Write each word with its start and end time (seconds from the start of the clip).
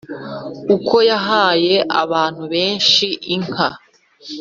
uko 0.75 0.95
yahaye 1.09 1.75
abantu 2.01 2.43
benshi 2.53 3.07
inka 3.35 3.69